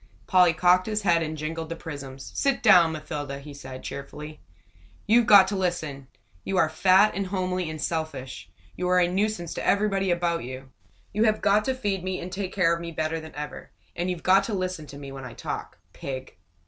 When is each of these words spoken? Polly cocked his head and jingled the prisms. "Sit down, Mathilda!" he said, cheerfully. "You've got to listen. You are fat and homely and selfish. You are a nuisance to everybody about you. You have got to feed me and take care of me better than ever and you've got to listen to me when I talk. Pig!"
Polly 0.25 0.51
cocked 0.51 0.87
his 0.87 1.03
head 1.03 1.21
and 1.21 1.37
jingled 1.37 1.69
the 1.69 1.75
prisms. 1.75 2.31
"Sit 2.33 2.63
down, 2.63 2.91
Mathilda!" 2.91 3.37
he 3.37 3.53
said, 3.53 3.83
cheerfully. 3.83 4.39
"You've 5.05 5.27
got 5.27 5.47
to 5.49 5.55
listen. 5.55 6.07
You 6.43 6.57
are 6.57 6.69
fat 6.69 7.11
and 7.13 7.27
homely 7.27 7.69
and 7.69 7.79
selfish. 7.79 8.49
You 8.75 8.89
are 8.89 8.99
a 8.99 9.07
nuisance 9.07 9.53
to 9.53 9.63
everybody 9.63 10.09
about 10.09 10.43
you. 10.43 10.71
You 11.13 11.25
have 11.25 11.39
got 11.39 11.65
to 11.65 11.75
feed 11.75 12.03
me 12.03 12.19
and 12.19 12.31
take 12.31 12.51
care 12.51 12.73
of 12.73 12.81
me 12.81 12.91
better 12.91 13.19
than 13.19 13.35
ever 13.35 13.69
and 13.95 14.09
you've 14.09 14.23
got 14.23 14.43
to 14.45 14.55
listen 14.55 14.87
to 14.87 14.97
me 14.97 15.11
when 15.11 15.23
I 15.23 15.33
talk. 15.35 15.77
Pig!" 15.93 16.35